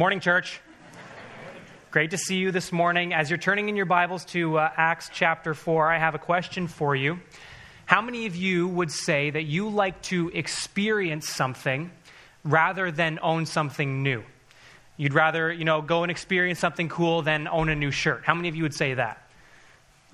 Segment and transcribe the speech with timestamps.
[0.00, 0.60] Morning, church.
[1.90, 3.12] Great to see you this morning.
[3.12, 6.68] As you're turning in your Bibles to uh, Acts chapter 4, I have a question
[6.68, 7.18] for you.
[7.84, 11.90] How many of you would say that you like to experience something
[12.44, 14.22] rather than own something new?
[14.96, 18.22] You'd rather, you know, go and experience something cool than own a new shirt.
[18.24, 19.28] How many of you would say that?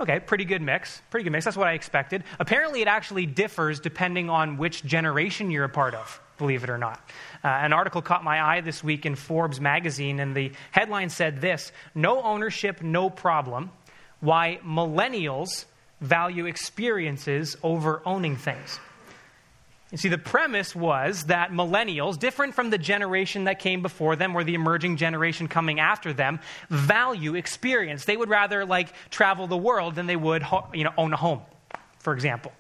[0.00, 1.02] Okay, pretty good mix.
[1.10, 1.44] Pretty good mix.
[1.44, 2.24] That's what I expected.
[2.38, 6.78] Apparently, it actually differs depending on which generation you're a part of believe it or
[6.78, 6.98] not.
[7.42, 11.40] Uh, an article caught my eye this week in Forbes magazine, and the headline said
[11.40, 13.70] this No ownership, no problem.
[14.20, 15.66] Why millennials
[16.00, 18.78] value experiences over owning things.
[19.90, 24.34] You see, the premise was that millennials, different from the generation that came before them
[24.34, 28.04] or the emerging generation coming after them, value experience.
[28.04, 31.42] They would rather like travel the world than they would you know, own a home,
[32.00, 32.52] for example.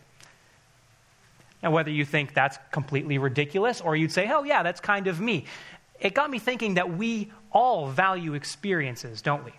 [1.64, 5.18] Now, whether you think that's completely ridiculous or you'd say, oh, yeah, that's kind of
[5.18, 5.46] me,
[5.98, 9.52] it got me thinking that we all value experiences, don't we?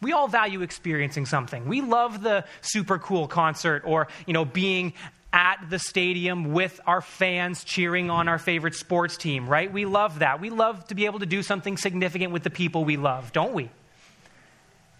[0.00, 1.68] We all value experiencing something.
[1.68, 4.94] We love the super cool concert or, you know, being
[5.32, 9.72] at the stadium with our fans cheering on our favorite sports team, right?
[9.72, 10.40] We love that.
[10.40, 13.54] We love to be able to do something significant with the people we love, don't
[13.54, 13.70] we?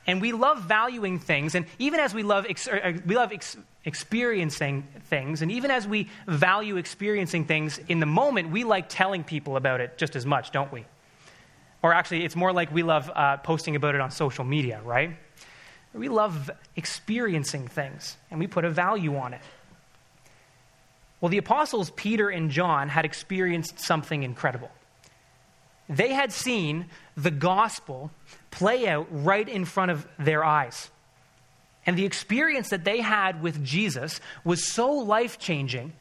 [0.06, 3.56] And we love valuing things, and even as we love, ex- uh, we love ex-
[3.84, 9.22] experiencing things, and even as we value experiencing things in the moment, we like telling
[9.22, 10.84] people about it just as much, don't we?
[11.82, 15.16] Or actually, it's more like we love uh, posting about it on social media, right?
[15.94, 19.40] We love experiencing things, and we put a value on it.
[21.20, 24.70] Well, the apostles Peter and John had experienced something incredible.
[25.88, 28.10] They had seen the gospel
[28.50, 30.90] play out right in front of their eyes.
[31.84, 35.92] And the experience that they had with Jesus was so life changing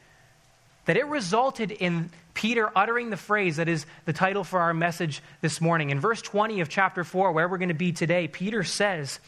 [0.85, 5.21] that it resulted in Peter uttering the phrase that is the title for our message
[5.41, 5.89] this morning.
[5.89, 9.19] In verse 20 of chapter 4, where we're going to be today, Peter says,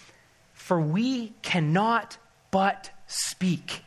[0.53, 2.17] For we cannot
[2.51, 3.83] but speak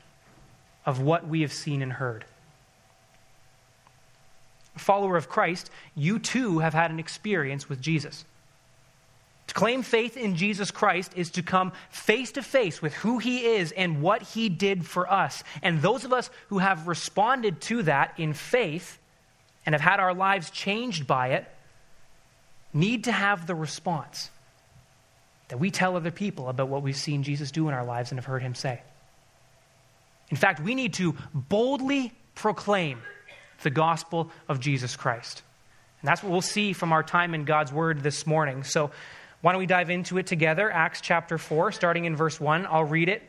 [0.85, 2.25] of what we have seen and heard.
[4.77, 8.25] A follower of Christ, you too have had an experience with Jesus.
[9.47, 13.45] To claim faith in Jesus Christ is to come face to face with who he
[13.45, 15.45] is and what he did for us.
[15.63, 18.99] And those of us who have responded to that in faith
[19.65, 21.47] and have had our lives changed by it
[22.73, 24.31] need to have the response
[25.49, 28.19] that we tell other people about what we've seen Jesus do in our lives and
[28.19, 28.83] have heard him say.
[30.29, 33.01] In fact, we need to boldly proclaim
[33.63, 35.43] the gospel of Jesus Christ.
[36.01, 38.65] And that's what we'll see from our time in God's Word this morning.
[38.65, 38.91] So,
[39.43, 40.71] why don't we dive into it together?
[40.71, 42.67] Acts chapter 4, starting in verse 1.
[42.67, 43.23] I'll read it,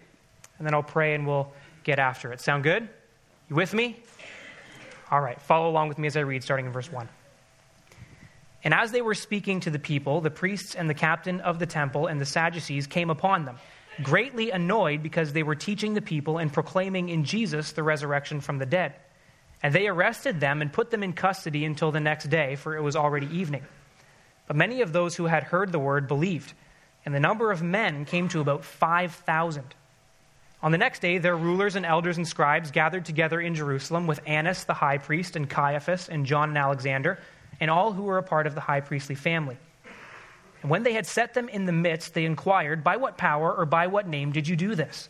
[0.57, 1.51] and then I'll pray and we'll
[1.83, 2.41] get after it.
[2.41, 2.87] Sound good?
[3.49, 3.97] You with me?
[5.11, 7.07] All right, follow along with me as I read, starting in verse 1.
[8.63, 11.65] And as they were speaking to the people, the priests and the captain of the
[11.65, 13.57] temple and the Sadducees came upon them,
[14.03, 18.57] greatly annoyed because they were teaching the people and proclaiming in Jesus the resurrection from
[18.57, 18.93] the dead.
[19.63, 22.81] And they arrested them and put them in custody until the next day, for it
[22.81, 23.63] was already evening.
[24.47, 26.53] But many of those who had heard the word believed,
[27.05, 29.63] and the number of men came to about 5,000.
[30.61, 34.19] On the next day, their rulers and elders and scribes gathered together in Jerusalem with
[34.25, 37.19] Annas the high priest, and Caiaphas, and John and Alexander,
[37.59, 39.57] and all who were a part of the high priestly family.
[40.61, 43.65] And when they had set them in the midst, they inquired, By what power or
[43.65, 45.09] by what name did you do this?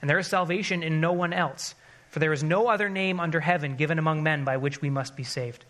[0.00, 1.74] And there is salvation in no one else,
[2.10, 5.16] for there is no other name under heaven given among men by which we must
[5.16, 5.64] be saved.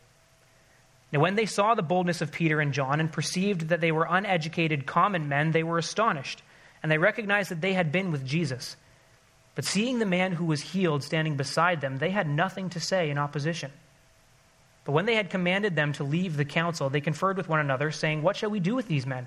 [1.12, 4.06] Now, when they saw the boldness of Peter and John and perceived that they were
[4.08, 6.42] uneducated common men, they were astonished,
[6.82, 8.76] and they recognized that they had been with Jesus.
[9.54, 13.10] But seeing the man who was healed standing beside them, they had nothing to say
[13.10, 13.72] in opposition.
[14.84, 17.90] But when they had commanded them to leave the council, they conferred with one another,
[17.90, 19.26] saying, What shall we do with these men?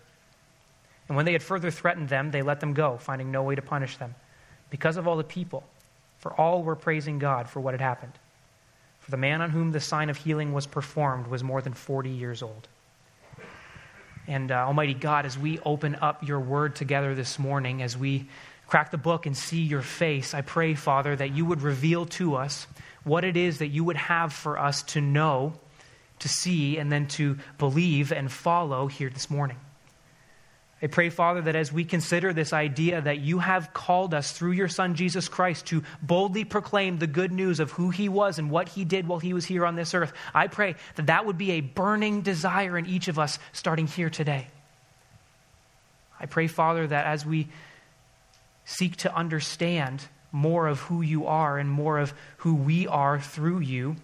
[1.11, 3.61] And when they had further threatened them, they let them go, finding no way to
[3.61, 4.15] punish them,
[4.69, 5.65] because of all the people.
[6.19, 8.13] For all were praising God for what had happened.
[9.01, 12.09] For the man on whom the sign of healing was performed was more than 40
[12.09, 12.65] years old.
[14.25, 18.29] And uh, Almighty God, as we open up your word together this morning, as we
[18.67, 22.35] crack the book and see your face, I pray, Father, that you would reveal to
[22.35, 22.67] us
[23.03, 25.55] what it is that you would have for us to know,
[26.19, 29.57] to see, and then to believe and follow here this morning.
[30.83, 34.53] I pray, Father, that as we consider this idea that you have called us through
[34.53, 38.49] your Son, Jesus Christ, to boldly proclaim the good news of who he was and
[38.49, 41.37] what he did while he was here on this earth, I pray that that would
[41.37, 44.47] be a burning desire in each of us starting here today.
[46.19, 47.47] I pray, Father, that as we
[48.65, 53.59] seek to understand more of who you are and more of who we are through
[53.59, 53.97] you,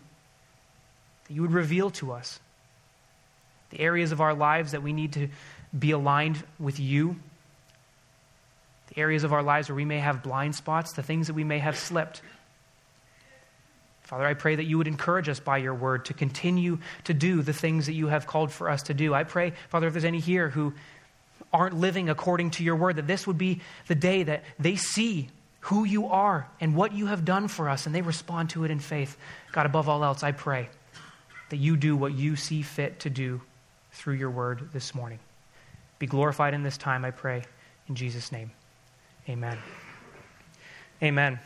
[1.28, 2.40] that you would reveal to us
[3.72, 5.28] the areas of our lives that we need to
[5.78, 7.18] be aligned with you,
[8.88, 11.44] the areas of our lives where we may have blind spots, the things that we
[11.44, 12.22] may have slipped.
[14.02, 17.42] Father, I pray that you would encourage us by your word to continue to do
[17.42, 19.14] the things that you have called for us to do.
[19.14, 20.74] I pray, Father, if there's any here who
[21.52, 25.30] aren't living according to your word, that this would be the day that they see
[25.62, 28.72] who you are and what you have done for us and they respond to it
[28.72, 29.18] in faith.
[29.52, 30.70] God, above all else, I pray
[31.50, 33.42] that you do what you see fit to do
[33.92, 35.20] through your word this morning.
[36.00, 37.44] Be glorified in this time, I pray.
[37.88, 38.52] In Jesus' name,
[39.28, 39.58] amen.
[41.02, 41.40] Amen.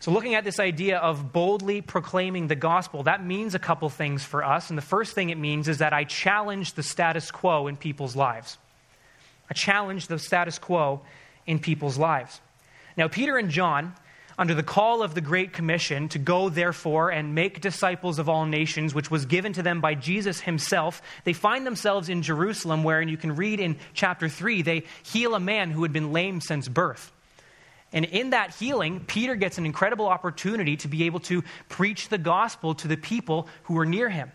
[0.00, 4.24] So, looking at this idea of boldly proclaiming the gospel, that means a couple things
[4.24, 4.70] for us.
[4.70, 8.16] And the first thing it means is that I challenge the status quo in people's
[8.16, 8.56] lives.
[9.50, 11.02] I challenge the status quo
[11.46, 12.40] in people's lives.
[12.96, 13.94] Now, Peter and John
[14.40, 18.46] under the call of the Great Commission to go, therefore, and make disciples of all
[18.46, 23.00] nations, which was given to them by Jesus himself, they find themselves in Jerusalem, where,
[23.00, 26.40] and you can read in chapter 3, they heal a man who had been lame
[26.40, 27.12] since birth.
[27.92, 32.16] And in that healing, Peter gets an incredible opportunity to be able to preach the
[32.16, 34.32] gospel to the people who are near him.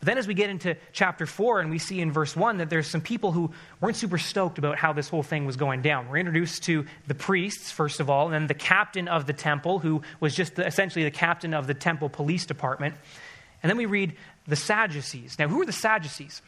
[0.00, 2.70] But then, as we get into chapter 4, and we see in verse 1 that
[2.70, 3.50] there's some people who
[3.80, 6.08] weren't super stoked about how this whole thing was going down.
[6.08, 9.80] We're introduced to the priests, first of all, and then the captain of the temple,
[9.80, 12.94] who was just the, essentially the captain of the temple police department.
[13.60, 14.14] And then we read
[14.46, 15.36] the Sadducees.
[15.36, 16.42] Now, who are the Sadducees?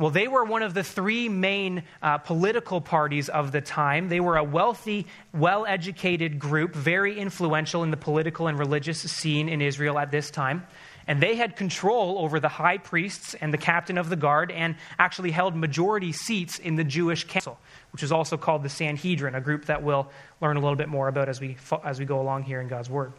[0.00, 4.08] Well, they were one of the three main uh, political parties of the time.
[4.08, 9.48] They were a wealthy, well educated group, very influential in the political and religious scene
[9.48, 10.66] in Israel at this time.
[11.10, 14.76] And they had control over the high priests and the captain of the guard and
[14.96, 17.58] actually held majority seats in the Jewish council,
[17.90, 20.08] which is also called the Sanhedrin, a group that we'll
[20.40, 22.88] learn a little bit more about as we, as we go along here in God's
[22.88, 23.12] Word.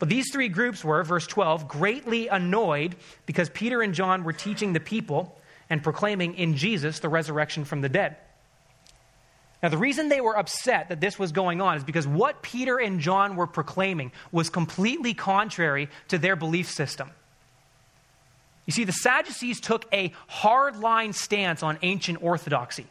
[0.00, 4.72] But these three groups were, verse 12, greatly annoyed because Peter and John were teaching
[4.72, 5.38] the people
[5.70, 8.16] and proclaiming in Jesus the resurrection from the dead.
[9.62, 12.78] Now, the reason they were upset that this was going on is because what Peter
[12.78, 17.10] and John were proclaiming was completely contrary to their belief system.
[18.66, 22.86] You see, the Sadducees took a hardline stance on ancient orthodoxy.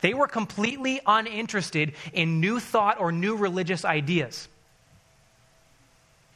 [0.00, 4.48] They were completely uninterested in new thought or new religious ideas.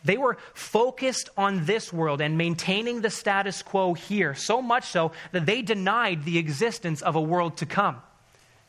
[0.05, 5.13] They were focused on this world and maintaining the status quo here, so much so
[5.33, 8.03] that they denied the existence of a world to come.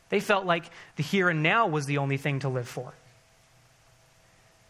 [0.08, 0.64] They felt like
[0.96, 2.92] the here and now was the only thing to live for.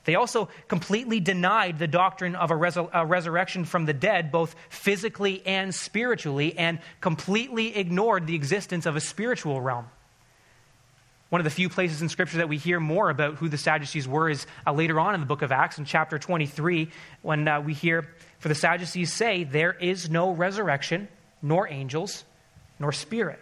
[0.05, 5.45] They also completely denied the doctrine of a, a, resurrection from the dead, both physically
[5.45, 9.87] and spiritually, and completely ignored the existence of a spiritual realm.
[11.29, 14.07] One of the few places in Scripture that we hear more about who the Sadducees
[14.07, 16.89] were is uh, later on in the book of Acts, in chapter 23,
[17.23, 18.07] when uh, we hear,
[18.39, 21.09] For the Sadducees say, There is no resurrection,
[21.43, 22.23] nor angels,
[22.79, 23.41] nor spirit.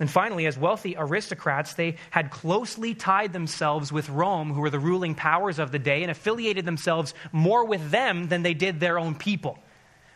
[0.00, 4.78] And finally, as wealthy aristocrats, they had closely tied themselves with Rome, who were the
[4.78, 8.98] ruling powers of the day, and affiliated themselves more with them than they did their
[8.98, 9.58] own people,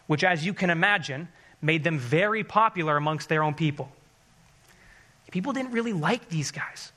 [0.07, 1.29] which, as you can imagine,
[1.61, 3.93] made them very popular amongst their own people.
[5.31, 6.93] People didn't really like these guys.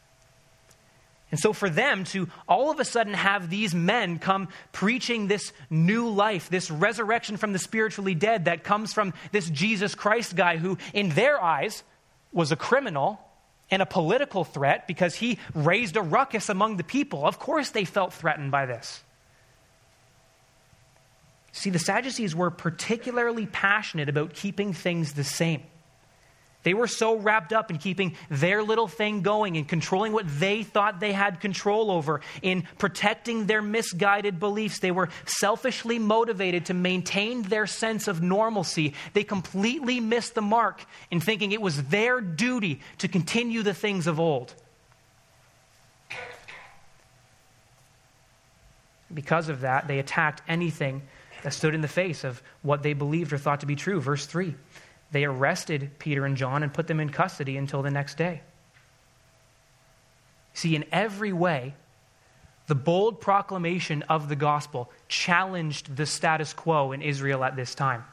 [1.30, 5.52] And so, for them to all of a sudden have these men come preaching this
[5.70, 10.56] new life, this resurrection from the spiritually dead that comes from this Jesus Christ guy
[10.56, 11.84] who, in their eyes,
[12.38, 13.20] was a criminal
[13.72, 17.26] and a political threat because he raised a ruckus among the people.
[17.26, 19.04] Of course, they felt threatened by this.
[21.52, 25.64] See, the Sadducees were particularly passionate about keeping things the same.
[26.68, 30.64] They were so wrapped up in keeping their little thing going and controlling what they
[30.64, 34.80] thought they had control over, in protecting their misguided beliefs.
[34.80, 38.96] They were selfishly motivated to maintain their sense of normalcy.
[39.14, 44.06] They completely missed the mark in thinking it was their duty to continue the things
[44.06, 44.54] of old.
[49.14, 51.04] Because of that, they attacked anything
[51.44, 54.02] that stood in the face of what they believed or thought to be true.
[54.02, 54.54] Verse 3
[55.12, 58.42] they arrested Peter and John and put them in custody until the next day.
[60.54, 61.76] See, in every way,
[62.68, 68.04] the bold proclamation of the gospel challenged the status quo in Israel at this time.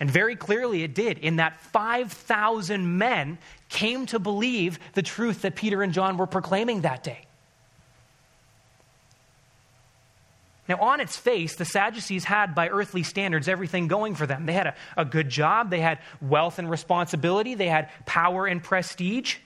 [0.00, 3.38] And very clearly it did, in that 5,000 men
[3.68, 7.26] came to believe the truth that Peter and John were proclaiming that day.
[10.68, 14.46] Now, on its face, the Sadducees had, by earthly standards, everything going for them.
[14.46, 18.62] They had a, a good job, they had wealth and responsibility, they had power and
[18.62, 19.36] prestige.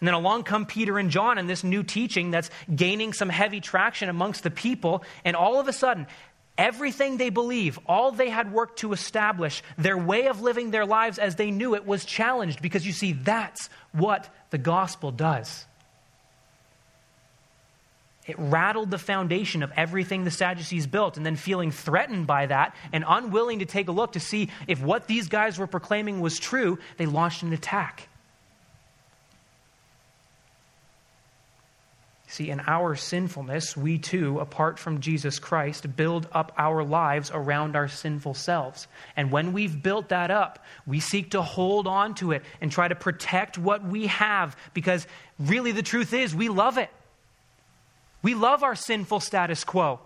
[0.00, 3.60] And then along come Peter and John and this new teaching that's gaining some heavy
[3.60, 5.02] traction amongst the people.
[5.24, 6.06] And all of a sudden,
[6.58, 11.18] everything they believe, all they had worked to establish, their way of living their lives
[11.18, 15.64] as they knew it was challenged because you see, that's what the gospel does.
[18.26, 21.16] It rattled the foundation of everything the Sadducees built.
[21.16, 24.80] And then, feeling threatened by that and unwilling to take a look to see if
[24.82, 28.08] what these guys were proclaiming was true, they launched an attack.
[32.34, 37.76] See, in our sinfulness, we too, apart from Jesus Christ, build up our lives around
[37.76, 38.88] our sinful selves.
[39.16, 42.88] And when we've built that up, we seek to hold on to it and try
[42.88, 45.06] to protect what we have because
[45.38, 46.90] really the truth is we love it.
[48.24, 50.00] We love our sinful status quo.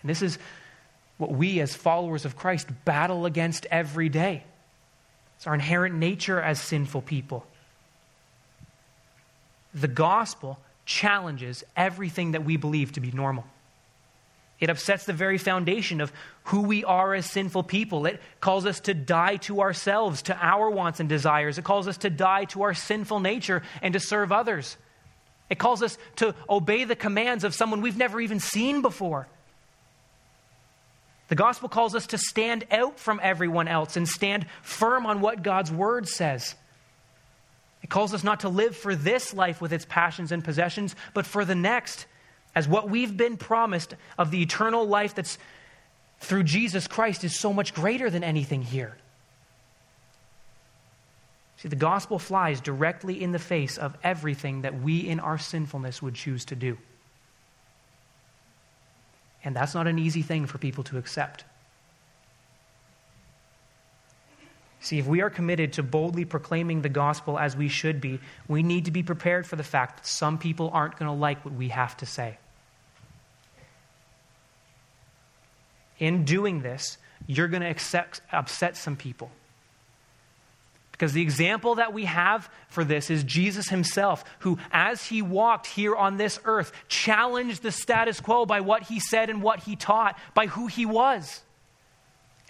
[0.00, 0.38] And this is
[1.18, 4.44] what we, as followers of Christ, battle against every day.
[5.36, 7.44] It's our inherent nature as sinful people.
[9.74, 13.44] The gospel challenges everything that we believe to be normal.
[14.60, 16.12] It upsets the very foundation of
[16.44, 18.06] who we are as sinful people.
[18.06, 21.58] It calls us to die to ourselves, to our wants and desires.
[21.58, 24.76] It calls us to die to our sinful nature and to serve others.
[25.50, 29.26] It calls us to obey the commands of someone we've never even seen before.
[31.28, 35.42] The gospel calls us to stand out from everyone else and stand firm on what
[35.42, 36.54] God's word says.
[37.82, 41.26] It calls us not to live for this life with its passions and possessions, but
[41.26, 42.06] for the next,
[42.54, 45.38] as what we've been promised of the eternal life that's
[46.20, 48.96] through Jesus Christ is so much greater than anything here.
[51.60, 56.00] See, the gospel flies directly in the face of everything that we in our sinfulness
[56.00, 56.78] would choose to do.
[59.44, 61.44] And that's not an easy thing for people to accept.
[64.80, 68.62] See, if we are committed to boldly proclaiming the gospel as we should be, we
[68.62, 71.52] need to be prepared for the fact that some people aren't going to like what
[71.52, 72.38] we have to say.
[75.98, 79.30] In doing this, you're going to upset some people.
[81.00, 85.66] Because the example that we have for this is Jesus himself, who, as he walked
[85.66, 89.76] here on this earth, challenged the status quo by what he said and what he
[89.76, 91.40] taught, by who he was.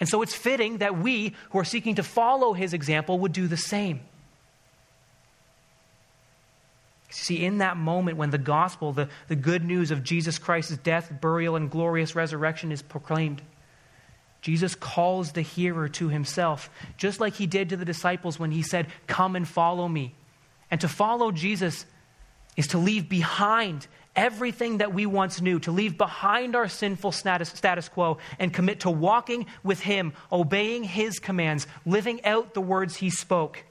[0.01, 3.47] And so it's fitting that we, who are seeking to follow his example, would do
[3.47, 4.01] the same.
[7.09, 11.09] See, in that moment when the gospel, the, the good news of Jesus Christ's death,
[11.21, 13.41] burial, and glorious resurrection is proclaimed,
[14.41, 18.63] Jesus calls the hearer to himself, just like he did to the disciples when he
[18.63, 20.15] said, Come and follow me.
[20.71, 21.85] And to follow Jesus
[22.57, 27.49] is to leave behind everything that we once knew, to leave behind our sinful status,
[27.49, 32.97] status quo and commit to walking with him, obeying his commands, living out the words
[32.97, 33.63] he spoke.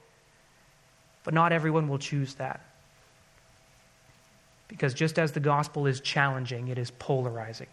[1.24, 2.60] But not everyone will choose that.
[4.68, 7.66] Because just as the gospel is challenging, it is polarizing.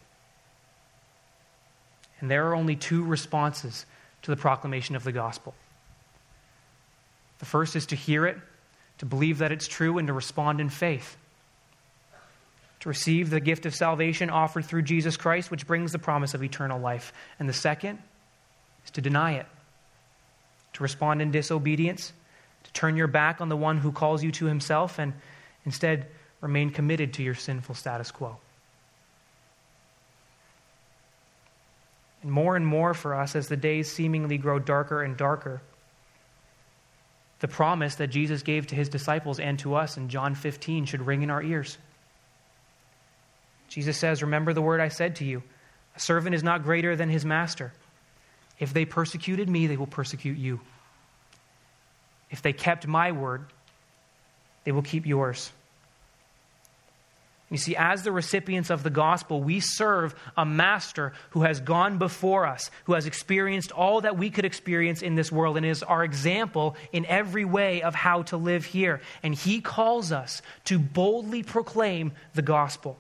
[2.20, 3.86] And there are only two responses
[4.24, 5.54] to the proclamation of the gospel.
[7.40, 8.38] The first is to hear it,
[8.98, 11.18] to believe that it's true, and to respond in faith.
[12.82, 16.44] To receive the gift of salvation offered through Jesus Christ, which brings the promise of
[16.44, 17.14] eternal life.
[17.40, 18.00] And the second
[18.86, 19.46] is to deny it,
[20.74, 22.14] to respond in disobedience,
[22.64, 25.14] to turn your back on the one who calls you to himself, and
[25.66, 26.08] instead
[26.42, 28.38] remain committed to your sinful status quo.
[32.22, 35.62] And more and more for us as the days seemingly grow darker and darker.
[37.40, 41.06] The promise that Jesus gave to his disciples and to us in John 15 should
[41.06, 41.78] ring in our ears.
[43.70, 45.44] Jesus says, Remember the word I said to you
[45.96, 47.74] a servant is not greater than his master.
[48.60, 50.60] If they persecuted me, they will persecute you.
[52.30, 53.46] if they kept my word,
[54.64, 55.52] they will keep yours.
[57.50, 61.98] You see, as the recipients of the gospel, we serve a master who has gone
[61.98, 65.82] before us, who has experienced all that we could experience in this world, and is
[65.82, 69.00] our example in every way of how to live here.
[69.24, 72.98] And he calls us to boldly proclaim the gospel.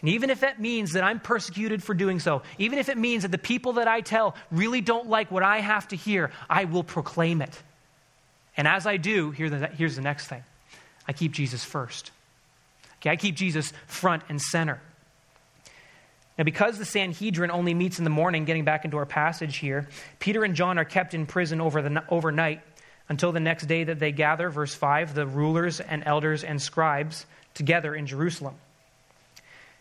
[0.00, 3.22] And even if that means that I'm persecuted for doing so, even if it means
[3.22, 6.66] that the people that I tell really don't like what I have to hear, I
[6.66, 7.60] will proclaim it.
[8.56, 9.50] And as I do, here's
[9.96, 10.44] the next thing
[11.08, 12.12] I keep Jesus first.
[13.00, 14.80] Okay, I keep Jesus front and center.
[16.38, 19.88] Now, because the Sanhedrin only meets in the morning, getting back into our passage here,
[20.18, 22.60] Peter and John are kept in prison over the, overnight
[23.08, 27.24] until the next day that they gather, verse 5, the rulers and elders and scribes
[27.54, 28.56] together in Jerusalem.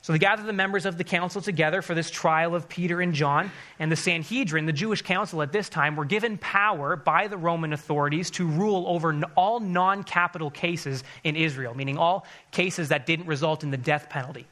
[0.05, 3.11] So they gather the members of the council together for this trial of Peter and
[3.11, 3.49] John.
[3.79, 7.73] And the Sanhedrin, the Jewish council at this time, were given power by the Roman
[7.73, 13.25] authorities to rule over all non capital cases in Israel, meaning all cases that didn't
[13.25, 14.45] result in the death penalty.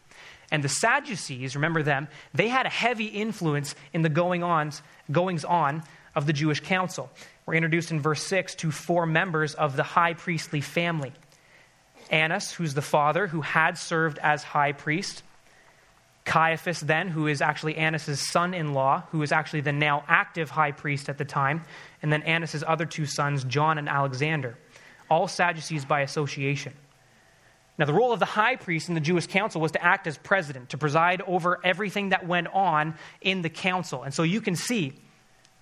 [0.50, 4.82] And the Sadducees, remember them, they had a heavy influence in the going ons,
[5.12, 5.84] goings on
[6.16, 7.12] of the Jewish council.
[7.46, 11.14] We're introduced in verse 6 to four members of the high priestly family
[12.10, 15.22] Annas, who's the father who had served as high priest.
[16.26, 20.50] Caiaphas, then, who is actually Annas' son in law, who is actually the now active
[20.50, 21.64] high priest at the time,
[22.02, 24.58] and then Annas' other two sons, John and Alexander,
[25.10, 26.74] all Sadducees by association.
[27.78, 30.18] Now, the role of the high priest in the Jewish council was to act as
[30.18, 34.04] president, to preside over everything that went on in the council.
[34.04, 34.94] And so you can see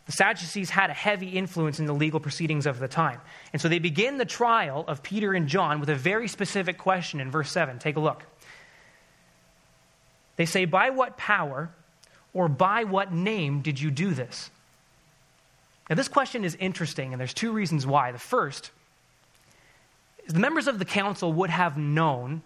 [0.06, 3.22] the Sadducees had a heavy influence in the legal proceedings of the time.
[3.54, 7.22] And so they begin the trial of Peter and John with a very specific question
[7.22, 7.80] in verse 7.
[7.80, 8.26] Take a look.
[10.42, 11.70] They say, By what power
[12.34, 14.50] or by what name did you do this?
[15.88, 18.12] Now, this question is interesting, and there's two reasons why.
[18.12, 18.72] The first
[20.26, 22.42] is the members of the council would have known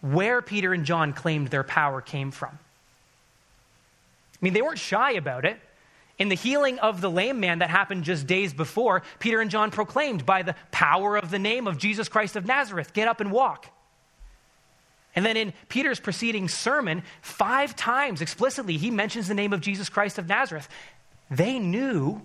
[0.00, 2.56] where Peter and John claimed their power came from.
[4.34, 5.58] I mean, they weren't shy about it.
[6.18, 9.72] In the healing of the lame man that happened just days before, Peter and John
[9.72, 13.32] proclaimed, By the power of the name of Jesus Christ of Nazareth, get up and
[13.32, 13.66] walk.
[15.14, 19.88] And then in Peter's preceding sermon, five times explicitly, he mentions the name of Jesus
[19.88, 20.68] Christ of Nazareth.
[21.30, 22.22] They knew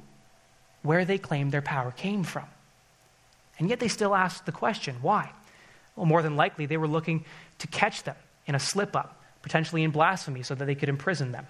[0.84, 2.46] where they claimed their power came from.
[3.60, 5.32] And yet they still asked the question why?
[5.96, 7.26] Well, more than likely, they were looking
[7.58, 11.32] to catch them in a slip up, potentially in blasphemy, so that they could imprison
[11.32, 11.48] them.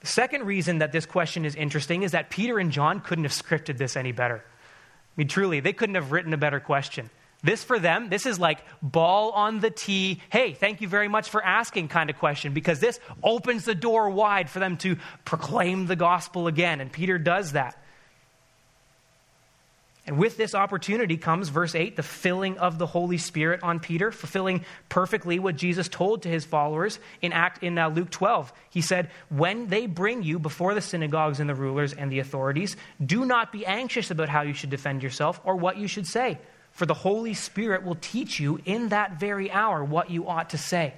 [0.00, 3.32] The second reason that this question is interesting is that Peter and John couldn't have
[3.32, 4.36] scripted this any better.
[4.36, 7.10] I mean, truly, they couldn't have written a better question.
[7.42, 11.28] This for them, this is like ball on the tee, hey, thank you very much
[11.28, 15.86] for asking kind of question because this opens the door wide for them to proclaim
[15.86, 16.80] the gospel again.
[16.80, 17.76] And Peter does that.
[20.04, 24.10] And with this opportunity comes, verse 8, the filling of the Holy Spirit on Peter,
[24.10, 28.52] fulfilling perfectly what Jesus told to his followers in, Act, in uh, Luke 12.
[28.70, 32.76] He said, When they bring you before the synagogues and the rulers and the authorities,
[33.04, 36.38] do not be anxious about how you should defend yourself or what you should say
[36.72, 40.58] for the Holy Spirit will teach you in that very hour what you ought to
[40.58, 40.94] say.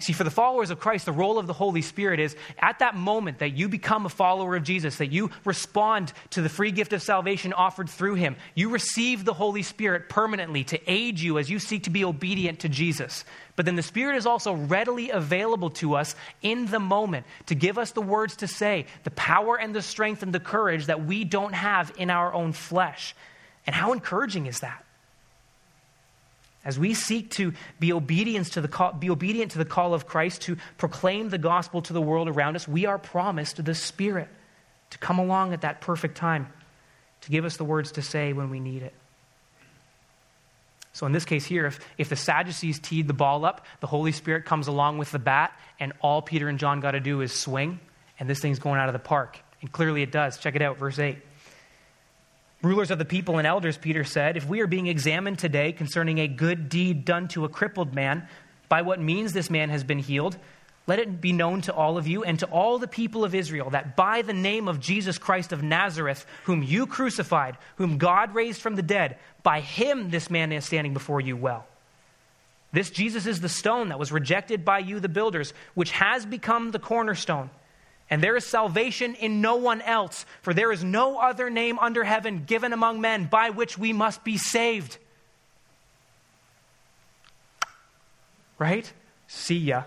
[0.00, 2.94] See, for the followers of Christ, the role of the Holy Spirit is at that
[2.94, 6.92] moment that you become a follower of Jesus, that you respond to the free gift
[6.92, 11.48] of salvation offered through Him, you receive the Holy Spirit permanently to aid you as
[11.48, 13.24] you seek to be obedient to Jesus.
[13.56, 17.78] But then the Spirit is also readily available to us in the moment to give
[17.78, 21.24] us the words to say, the power and the strength and the courage that we
[21.24, 23.14] don't have in our own flesh.
[23.66, 24.84] And how encouraging is that?
[26.64, 30.06] As we seek to be, obedient to the call, be obedient to the call of
[30.06, 34.28] Christ to proclaim the gospel to the world around us, we are promised the Spirit
[34.90, 36.50] to come along at that perfect time
[37.22, 38.94] to give us the words to say when we need it.
[40.94, 44.12] So, in this case here, if, if the Sadducees teed the ball up, the Holy
[44.12, 47.32] Spirit comes along with the bat, and all Peter and John got to do is
[47.32, 47.80] swing,
[48.20, 49.38] and this thing's going out of the park.
[49.60, 50.38] And clearly it does.
[50.38, 51.18] Check it out, verse 8.
[52.64, 56.18] Rulers of the people and elders, Peter said, if we are being examined today concerning
[56.18, 58.26] a good deed done to a crippled man,
[58.68, 60.36] by what means this man has been healed,
[60.86, 63.70] let it be known to all of you and to all the people of Israel
[63.70, 68.60] that by the name of Jesus Christ of Nazareth, whom you crucified, whom God raised
[68.60, 71.66] from the dead, by him this man is standing before you well.
[72.72, 76.70] This Jesus is the stone that was rejected by you, the builders, which has become
[76.70, 77.50] the cornerstone.
[78.14, 82.04] And there is salvation in no one else, for there is no other name under
[82.04, 84.98] heaven given among men by which we must be saved.
[88.56, 88.92] Right?
[89.26, 89.82] See ya.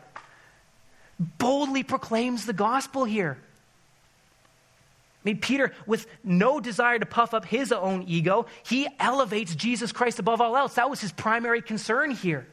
[1.18, 3.38] Boldly proclaims the gospel here.
[3.40, 9.94] I mean, Peter, with no desire to puff up his own ego, he elevates Jesus
[9.94, 10.74] Christ above all else.
[10.74, 12.46] That was his primary concern here.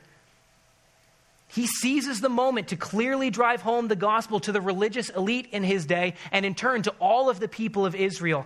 [1.55, 5.63] He seizes the moment to clearly drive home the gospel to the religious elite in
[5.63, 8.45] his day and, in turn, to all of the people of Israel.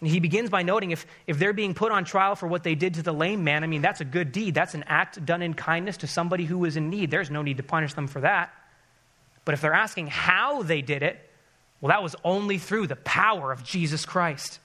[0.00, 2.74] And he begins by noting if, if they're being put on trial for what they
[2.74, 4.54] did to the lame man, I mean, that's a good deed.
[4.54, 7.10] That's an act done in kindness to somebody who was in need.
[7.10, 8.50] There's no need to punish them for that.
[9.44, 11.28] But if they're asking how they did it,
[11.82, 14.60] well, that was only through the power of Jesus Christ.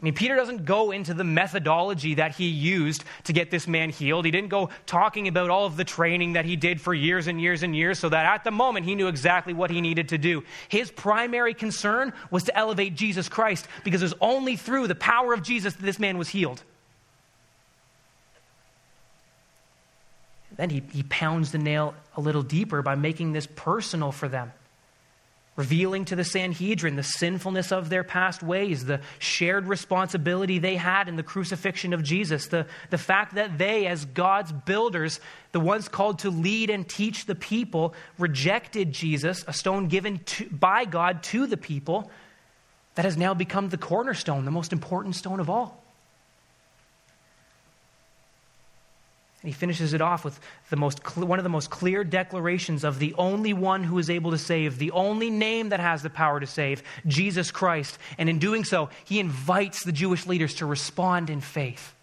[0.00, 3.90] I mean, Peter doesn't go into the methodology that he used to get this man
[3.90, 4.24] healed.
[4.24, 7.40] He didn't go talking about all of the training that he did for years and
[7.40, 10.18] years and years so that at the moment he knew exactly what he needed to
[10.18, 10.44] do.
[10.68, 15.34] His primary concern was to elevate Jesus Christ because it was only through the power
[15.34, 16.62] of Jesus that this man was healed.
[20.56, 24.52] Then he, he pounds the nail a little deeper by making this personal for them
[25.58, 31.08] revealing to the Sanhedrin the sinfulness of their past ways, the shared responsibility they had
[31.08, 35.18] in the crucifixion of Jesus, the, the fact that they, as God's builders,
[35.50, 40.48] the ones called to lead and teach the people, rejected Jesus, a stone given to,
[40.48, 42.08] by God to the people
[42.94, 45.87] that has now become the cornerstone, the most important stone of all.
[49.48, 52.98] He finishes it off with the most cl- one of the most clear declarations of
[52.98, 56.38] the only one who is able to save, the only name that has the power
[56.38, 57.98] to save, Jesus Christ.
[58.18, 61.94] And in doing so, he invites the Jewish leaders to respond in faith.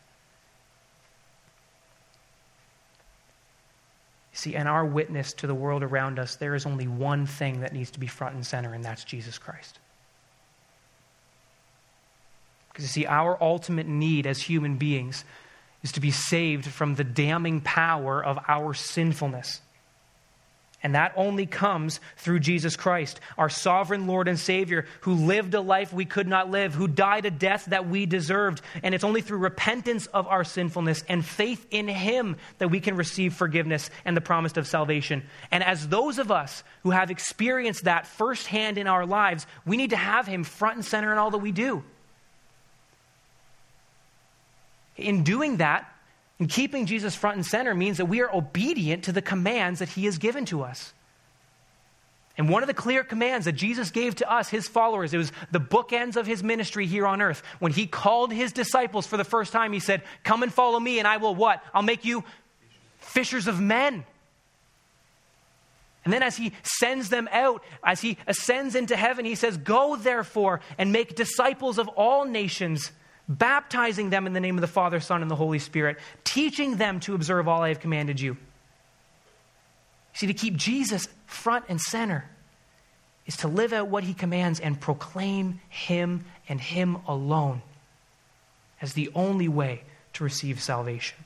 [4.34, 7.74] See, in our witness to the world around us, there is only one thing that
[7.74, 9.78] needs to be front and center, and that's Jesus Christ.
[12.70, 15.24] Because you see, our ultimate need as human beings
[15.86, 19.62] is to be saved from the damning power of our sinfulness.
[20.82, 25.62] And that only comes through Jesus Christ, our sovereign Lord and Savior, who lived a
[25.62, 28.62] life we could not live, who died a death that we deserved.
[28.82, 32.96] And it's only through repentance of our sinfulness and faith in Him that we can
[32.96, 35.22] receive forgiveness and the promise of salvation.
[35.52, 39.92] And as those of us who have experienced that firsthand in our lives, we need
[39.92, 41.84] to have Him front and center in all that we do.
[44.98, 45.92] In doing that,
[46.40, 49.90] and keeping Jesus front and center means that we are obedient to the commands that
[49.90, 50.94] he has given to us.
[52.38, 55.32] And one of the clear commands that Jesus gave to us, his followers, it was
[55.52, 57.42] the bookends of his ministry here on earth.
[57.60, 61.00] When he called his disciples for the first time, he said, Come and follow me,
[61.00, 61.64] and I will what?
[61.74, 62.26] I'll make you
[62.98, 64.06] fishers of men.
[66.04, 69.96] And then as he sends them out, as he ascends into heaven, he says, Go
[69.96, 72.92] therefore and make disciples of all nations
[73.28, 77.00] baptizing them in the name of the Father, Son, and the Holy Spirit, teaching them
[77.02, 78.38] to observe all I have commanded you.
[80.14, 82.26] See, to keep Jesus front and center
[83.26, 87.62] is to live out what he commands and proclaim him and him alone
[88.82, 89.82] as the only way
[90.14, 91.18] to receive salvation.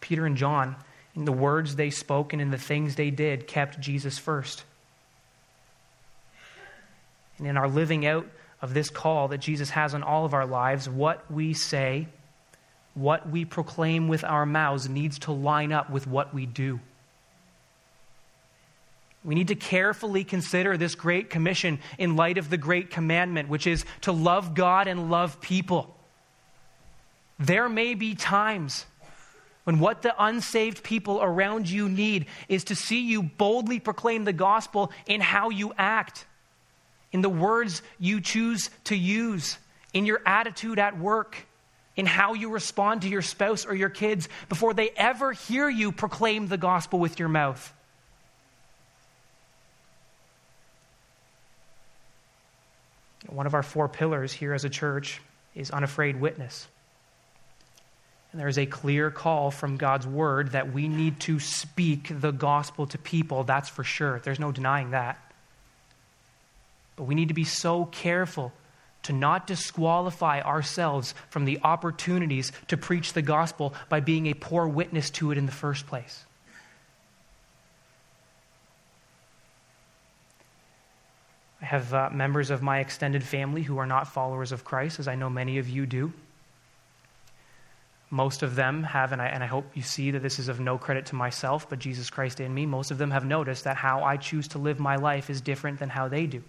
[0.00, 0.76] Peter and John,
[1.16, 4.62] in the words they spoke and in the things they did, kept Jesus first
[7.38, 8.26] and in our living out
[8.62, 12.08] of this call that Jesus has on all of our lives, what we say,
[12.94, 16.80] what we proclaim with our mouths needs to line up with what we do.
[19.22, 23.66] We need to carefully consider this great commission in light of the great commandment, which
[23.66, 25.94] is to love God and love people.
[27.38, 28.86] There may be times
[29.64, 34.32] when what the unsaved people around you need is to see you boldly proclaim the
[34.32, 36.24] gospel in how you act
[37.12, 39.58] in the words you choose to use,
[39.92, 41.36] in your attitude at work,
[41.96, 45.92] in how you respond to your spouse or your kids before they ever hear you
[45.92, 47.72] proclaim the gospel with your mouth.
[53.28, 55.20] One of our four pillars here as a church
[55.54, 56.68] is unafraid witness.
[58.30, 62.30] And there is a clear call from God's word that we need to speak the
[62.30, 64.20] gospel to people, that's for sure.
[64.20, 65.18] There's no denying that.
[66.96, 68.52] But we need to be so careful
[69.04, 74.66] to not disqualify ourselves from the opportunities to preach the gospel by being a poor
[74.66, 76.24] witness to it in the first place.
[81.62, 85.06] I have uh, members of my extended family who are not followers of Christ, as
[85.06, 86.12] I know many of you do.
[88.10, 90.60] Most of them have, and I, and I hope you see that this is of
[90.60, 93.76] no credit to myself, but Jesus Christ in me, most of them have noticed that
[93.76, 96.42] how I choose to live my life is different than how they do.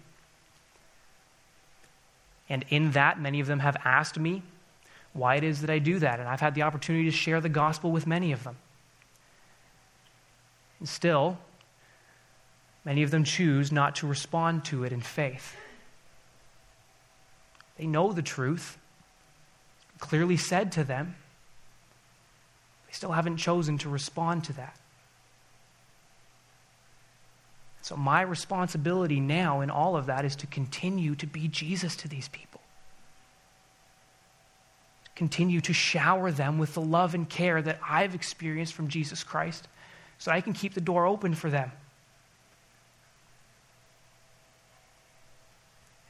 [2.50, 4.42] And in that, many of them have asked me
[5.14, 6.20] why it is that I do that.
[6.20, 8.56] And I've had the opportunity to share the gospel with many of them.
[10.80, 11.38] And still,
[12.88, 15.58] Many of them choose not to respond to it in faith.
[17.78, 18.78] They know the truth,
[20.00, 21.16] clearly said to them.
[22.88, 24.78] They still haven't chosen to respond to that.
[27.88, 32.10] So, my responsibility now in all of that is to continue to be Jesus to
[32.10, 32.60] these people.
[35.16, 39.70] Continue to shower them with the love and care that I've experienced from Jesus Christ
[40.18, 41.72] so I can keep the door open for them.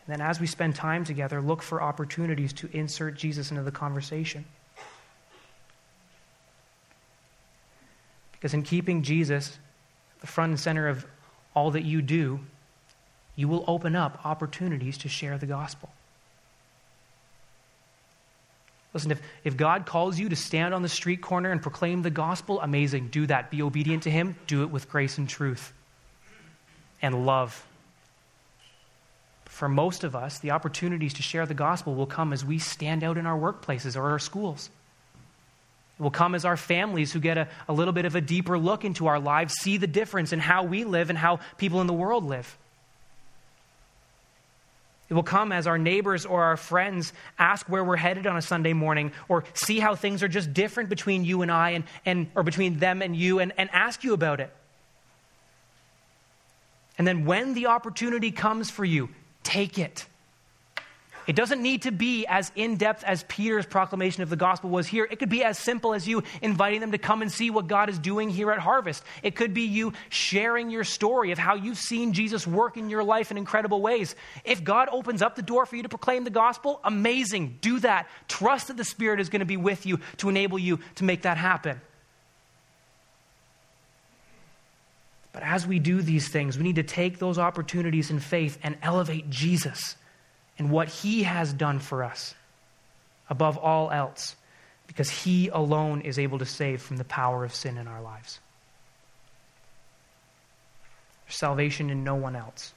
[0.07, 3.71] And then, as we spend time together, look for opportunities to insert Jesus into the
[3.71, 4.45] conversation.
[8.31, 9.59] Because in keeping Jesus
[10.21, 11.05] the front and center of
[11.57, 12.39] all that you do,
[13.35, 15.89] you will open up opportunities to share the gospel.
[18.93, 22.11] Listen, if, if God calls you to stand on the street corner and proclaim the
[22.11, 23.07] gospel, amazing.
[23.07, 23.49] Do that.
[23.49, 24.35] Be obedient to Him.
[24.45, 25.73] Do it with grace and truth
[27.01, 27.65] and love
[29.57, 33.03] for most of us, the opportunities to share the gospel will come as we stand
[33.03, 34.69] out in our workplaces or our schools.
[35.99, 38.57] It will come as our families who get a, a little bit of a deeper
[38.57, 41.87] look into our lives, see the difference in how we live and how people in
[41.87, 42.57] the world live.
[45.09, 48.41] It will come as our neighbors or our friends ask where we're headed on a
[48.41, 52.27] Sunday morning or see how things are just different between you and I and, and
[52.35, 54.53] or between them and you and, and ask you about it.
[56.97, 59.09] And then when the opportunity comes for you,
[59.43, 60.05] take it.
[61.27, 64.87] It doesn't need to be as in depth as Peter's proclamation of the gospel was
[64.87, 65.05] here.
[65.11, 67.89] It could be as simple as you inviting them to come and see what God
[67.89, 69.03] is doing here at Harvest.
[69.23, 73.03] It could be you sharing your story of how you've seen Jesus work in your
[73.03, 74.15] life in incredible ways.
[74.45, 77.57] If God opens up the door for you to proclaim the gospel, amazing.
[77.59, 78.07] Do that.
[78.29, 81.23] Trust that the Spirit is going to be with you to enable you to make
[81.23, 81.81] that happen.
[85.33, 88.77] But as we do these things, we need to take those opportunities in faith and
[88.81, 89.97] elevate Jesus
[90.57, 92.33] and what he has done for us
[93.29, 94.35] above all else,
[94.87, 98.39] because he alone is able to save from the power of sin in our lives.
[101.25, 102.73] There's salvation in no one else.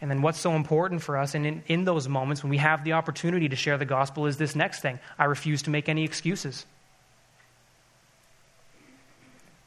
[0.00, 2.84] And then what's so important for us, and in, in those moments when we have
[2.84, 6.04] the opportunity to share the gospel, is this next thing I refuse to make any
[6.04, 6.66] excuses.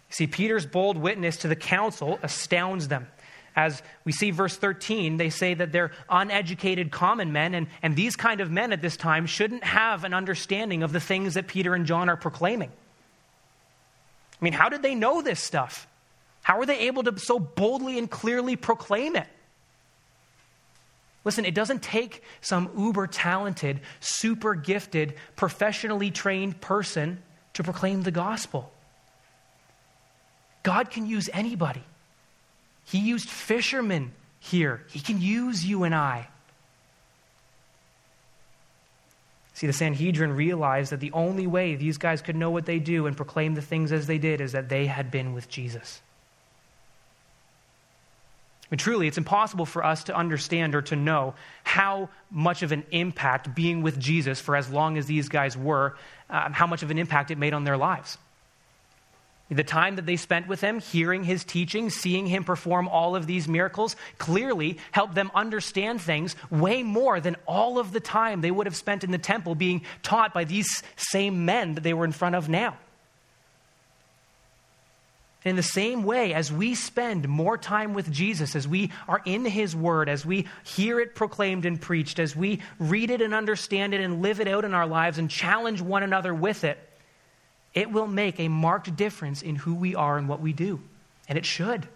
[0.09, 3.07] See, Peter's bold witness to the council astounds them.
[3.55, 8.15] As we see verse 13, they say that they're uneducated common men, and, and these
[8.15, 11.75] kind of men at this time shouldn't have an understanding of the things that Peter
[11.75, 12.69] and John are proclaiming.
[12.69, 15.87] I mean, how did they know this stuff?
[16.43, 19.27] How were they able to so boldly and clearly proclaim it?
[21.23, 27.21] Listen, it doesn't take some uber talented, super gifted, professionally trained person
[27.53, 28.71] to proclaim the gospel.
[30.63, 31.83] God can use anybody.
[32.85, 34.83] He used fishermen here.
[34.89, 36.27] He can use you and I.
[39.53, 43.05] See, the Sanhedrin realized that the only way these guys could know what they do
[43.05, 46.01] and proclaim the things as they did is that they had been with Jesus.
[48.63, 52.71] I mean, truly, it's impossible for us to understand or to know how much of
[52.71, 55.95] an impact being with Jesus for as long as these guys were,
[56.29, 58.17] um, how much of an impact it made on their lives.
[59.51, 63.27] The time that they spent with him, hearing his teaching, seeing him perform all of
[63.27, 68.49] these miracles, clearly helped them understand things way more than all of the time they
[68.49, 72.05] would have spent in the temple being taught by these same men that they were
[72.05, 72.77] in front of now.
[75.43, 79.43] In the same way, as we spend more time with Jesus, as we are in
[79.43, 83.93] His Word, as we hear it proclaimed and preached, as we read it and understand
[83.93, 86.77] it and live it out in our lives and challenge one another with it,
[87.73, 90.81] it will make a marked difference in who we are and what we do.
[91.27, 91.87] And it should.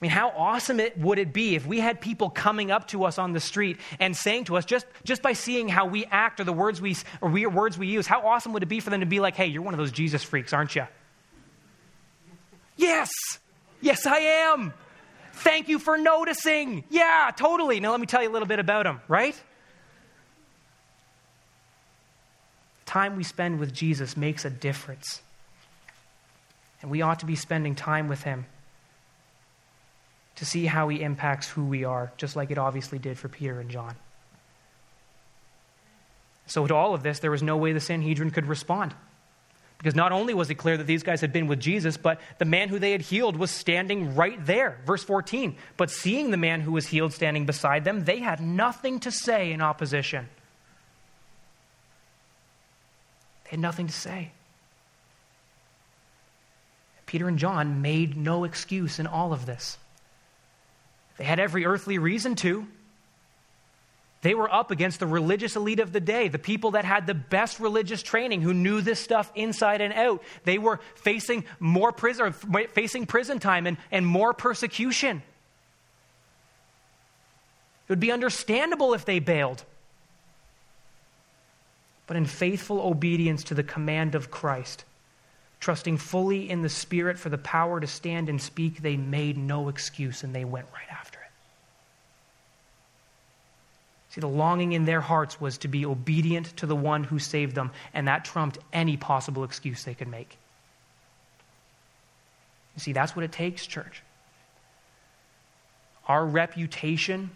[0.00, 3.04] I mean, how awesome it, would it be if we had people coming up to
[3.04, 6.38] us on the street and saying to us, just, just by seeing how we act
[6.38, 8.90] or the words we, or we, words we use, how awesome would it be for
[8.90, 10.86] them to be like, hey, you're one of those Jesus freaks, aren't you?
[12.76, 13.10] yes,
[13.80, 14.72] yes, I am.
[15.32, 16.84] Thank you for noticing.
[16.90, 17.80] Yeah, totally.
[17.80, 19.40] Now, let me tell you a little bit about him, right?
[22.88, 25.20] Time we spend with Jesus makes a difference.
[26.80, 28.46] And we ought to be spending time with him
[30.36, 33.60] to see how he impacts who we are, just like it obviously did for Peter
[33.60, 33.94] and John.
[36.46, 38.94] So, to all of this, there was no way the Sanhedrin could respond.
[39.76, 42.44] Because not only was it clear that these guys had been with Jesus, but the
[42.44, 44.78] man who they had healed was standing right there.
[44.86, 45.56] Verse 14.
[45.76, 49.52] But seeing the man who was healed standing beside them, they had nothing to say
[49.52, 50.28] in opposition.
[53.48, 54.30] They had nothing to say.
[57.06, 59.78] Peter and John made no excuse in all of this.
[61.16, 62.66] They had every earthly reason to.
[64.20, 67.14] They were up against the religious elite of the day, the people that had the
[67.14, 70.22] best religious training, who knew this stuff inside and out.
[70.44, 72.34] They were facing more prison,
[72.74, 75.22] facing prison time and, and more persecution.
[77.86, 79.64] It would be understandable if they bailed.
[82.08, 84.84] But in faithful obedience to the command of Christ,
[85.60, 89.68] trusting fully in the Spirit for the power to stand and speak, they made no
[89.68, 91.30] excuse and they went right after it.
[94.10, 97.54] See, the longing in their hearts was to be obedient to the one who saved
[97.54, 100.38] them, and that trumped any possible excuse they could make.
[102.74, 104.02] You see, that's what it takes, church.
[106.06, 107.32] Our reputation,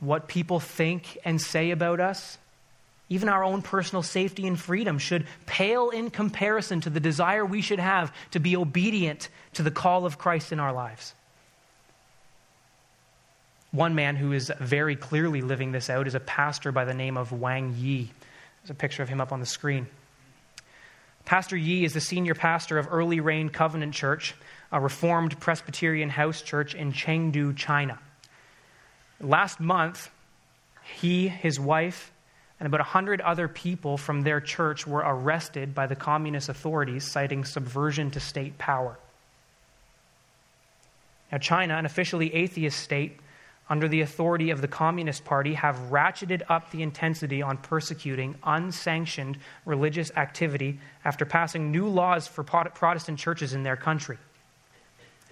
[0.00, 2.38] what people think and say about us,
[3.08, 7.60] even our own personal safety and freedom should pale in comparison to the desire we
[7.60, 11.14] should have to be obedient to the call of Christ in our lives.
[13.72, 17.16] One man who is very clearly living this out is a pastor by the name
[17.16, 18.10] of Wang Yi.
[18.62, 19.86] There's a picture of him up on the screen.
[21.24, 24.34] Pastor Yi is the senior pastor of Early Rain Covenant Church,
[24.70, 27.98] a Reformed Presbyterian house church in Chengdu, China.
[29.20, 30.10] Last month,
[31.00, 32.12] he, his wife,
[32.60, 37.44] and about 100 other people from their church were arrested by the communist authorities, citing
[37.44, 38.96] subversion to state power.
[41.32, 43.18] Now, China, an officially atheist state,
[43.68, 49.38] under the authority of the Communist Party, have ratcheted up the intensity on persecuting unsanctioned
[49.64, 54.18] religious activity after passing new laws for Protestant churches in their country.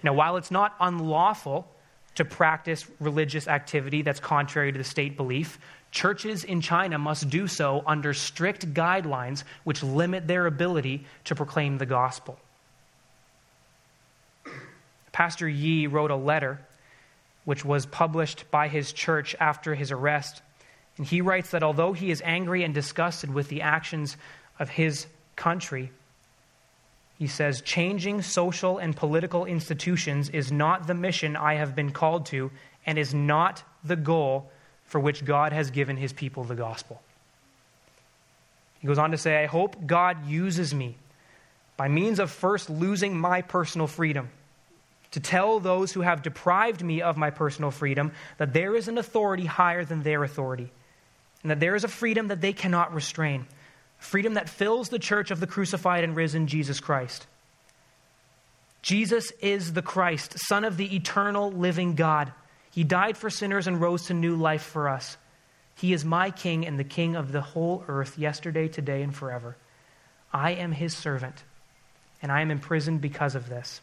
[0.01, 1.67] Now, while it's not unlawful
[2.15, 5.59] to practice religious activity that's contrary to the state belief,
[5.93, 11.77] churches in China must do so under strict guidelines which limit their ability to proclaim
[11.77, 12.37] the gospel.
[15.11, 16.59] Pastor Yi wrote a letter
[17.45, 20.41] which was published by his church after his arrest.
[20.97, 24.17] And he writes that although he is angry and disgusted with the actions
[24.59, 25.91] of his country,
[27.19, 32.25] he says, changing social and political institutions is not the mission I have been called
[32.27, 32.49] to
[32.85, 34.49] and is not the goal
[34.93, 37.01] for which God has given his people the gospel.
[38.79, 40.97] He goes on to say, I hope God uses me
[41.77, 44.29] by means of first losing my personal freedom
[45.09, 48.99] to tell those who have deprived me of my personal freedom that there is an
[48.99, 50.71] authority higher than their authority,
[51.41, 53.47] and that there is a freedom that they cannot restrain,
[53.97, 57.25] freedom that fills the church of the crucified and risen Jesus Christ.
[58.83, 62.31] Jesus is the Christ, Son of the eternal living God.
[62.73, 65.15] He died for sinners and rose to new life for us.
[65.75, 69.55] He is my King and the King of the whole earth, yesterday, today, and forever.
[70.33, 71.43] I am his servant,
[72.21, 73.79] and I am imprisoned because of this.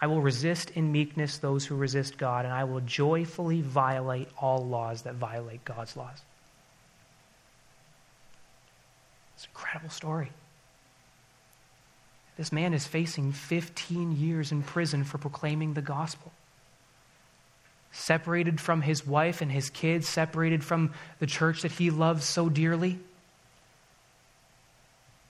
[0.00, 4.64] I will resist in meekness those who resist God, and I will joyfully violate all
[4.64, 6.22] laws that violate God's laws.
[9.34, 10.30] It's an incredible story.
[12.38, 16.32] This man is facing 15 years in prison for proclaiming the gospel.
[17.90, 22.48] Separated from his wife and his kids, separated from the church that he loves so
[22.48, 22.98] dearly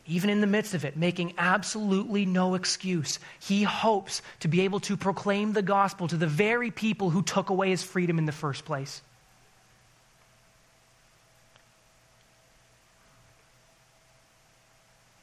[0.09, 3.19] even in the midst of it, making absolutely no excuse.
[3.39, 7.51] He hopes to be able to proclaim the gospel to the very people who took
[7.51, 9.03] away his freedom in the first place.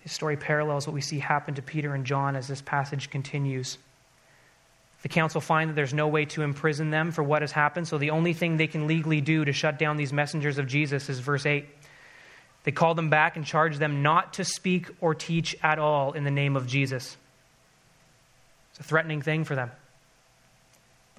[0.01, 3.79] His story parallels what we see happen to Peter and John as this passage continues.
[5.05, 7.99] The council find that there's no way to imprison them for what has happened, so
[7.99, 11.19] the only thing they can legally do to shut down these messengers of Jesus is
[11.19, 11.63] verse 8
[12.65, 16.23] they called them back and charged them not to speak or teach at all in
[16.23, 17.15] the name of Jesus.
[18.71, 19.71] It's a threatening thing for them.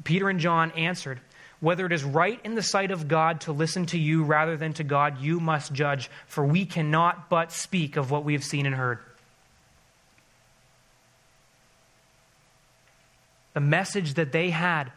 [0.02, 1.20] Peter and John answered,
[1.60, 4.72] Whether it is right in the sight of God to listen to you rather than
[4.74, 8.66] to God, you must judge, for we cannot but speak of what we have seen
[8.66, 8.98] and heard.
[13.56, 14.92] The message that they had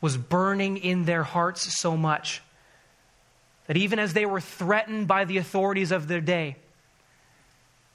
[0.00, 2.42] was burning in their hearts so much
[3.68, 6.56] that even as they were threatened by the authorities of their day,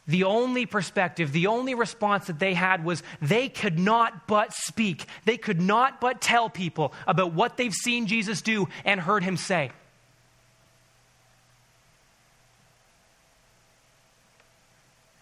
[0.07, 5.03] the only perspective, the only response that they had was they could not but speak.
[5.25, 9.35] They could not but tell people about what they've seen Jesus do and heard him
[9.35, 9.69] say.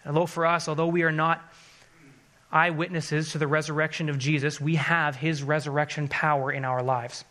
[0.06, 1.42] Although for us, although we are not
[2.50, 7.24] eyewitnesses to the resurrection of Jesus, we have his resurrection power in our lives.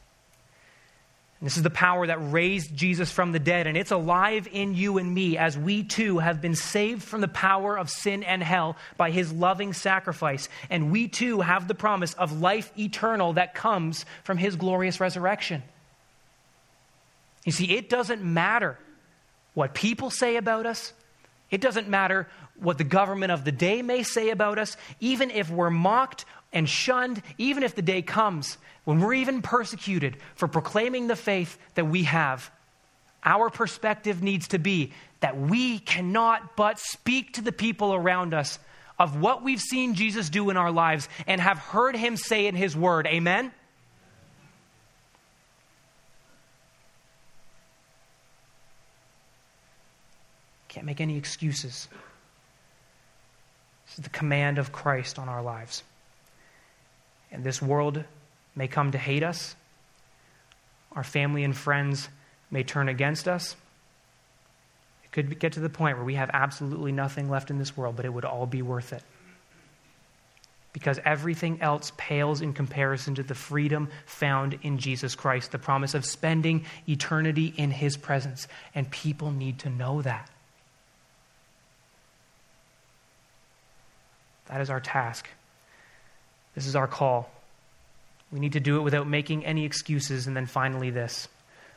[1.39, 4.73] And this is the power that raised Jesus from the dead, and it's alive in
[4.73, 8.41] you and me as we too have been saved from the power of sin and
[8.41, 10.49] hell by his loving sacrifice.
[10.71, 15.61] And we too have the promise of life eternal that comes from his glorious resurrection.
[17.45, 18.77] You see, it doesn't matter
[19.53, 20.91] what people say about us,
[21.51, 22.27] it doesn't matter
[22.59, 26.67] what the government of the day may say about us, even if we're mocked and
[26.67, 31.85] shunned, even if the day comes when we're even persecuted for proclaiming the faith that
[31.85, 32.49] we have.
[33.23, 38.59] Our perspective needs to be that we cannot but speak to the people around us
[38.99, 42.55] of what we've seen Jesus do in our lives and have heard him say in
[42.55, 43.07] his word.
[43.07, 43.51] Amen?
[50.69, 51.87] Can't make any excuses.
[53.97, 55.83] The command of Christ on our lives.
[57.31, 58.03] And this world
[58.55, 59.55] may come to hate us.
[60.93, 62.09] Our family and friends
[62.51, 63.55] may turn against us.
[65.03, 67.95] It could get to the point where we have absolutely nothing left in this world,
[67.95, 69.03] but it would all be worth it.
[70.73, 75.95] Because everything else pales in comparison to the freedom found in Jesus Christ, the promise
[75.95, 78.47] of spending eternity in His presence.
[78.75, 80.29] And people need to know that.
[84.49, 85.27] That is our task.
[86.55, 87.29] This is our call.
[88.31, 90.27] We need to do it without making any excuses.
[90.27, 91.27] And then finally, this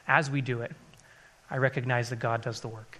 [0.09, 0.73] as we do it,
[1.51, 2.99] I recognize that God does the work.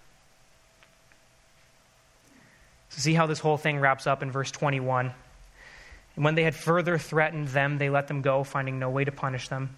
[2.91, 5.12] So, see how this whole thing wraps up in verse 21.
[6.16, 9.12] And when they had further threatened them, they let them go, finding no way to
[9.12, 9.77] punish them,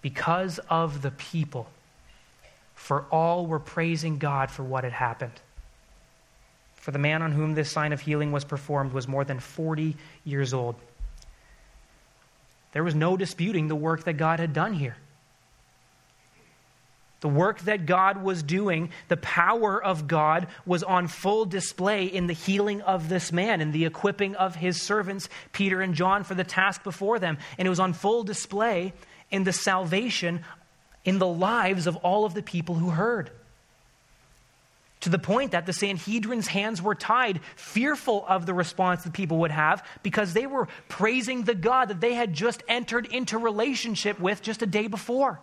[0.00, 1.68] because of the people.
[2.74, 5.40] For all were praising God for what had happened.
[6.86, 9.96] For the man on whom this sign of healing was performed was more than 40
[10.22, 10.76] years old.
[12.70, 14.96] There was no disputing the work that God had done here.
[17.22, 22.28] The work that God was doing, the power of God was on full display in
[22.28, 26.36] the healing of this man and the equipping of his servants, Peter and John, for
[26.36, 27.36] the task before them.
[27.58, 28.92] And it was on full display
[29.32, 30.44] in the salvation
[31.04, 33.32] in the lives of all of the people who heard
[35.06, 39.38] to the point that the Sanhedrin's hands were tied, fearful of the response the people
[39.38, 44.18] would have, because they were praising the God that they had just entered into relationship
[44.18, 45.38] with just a day before.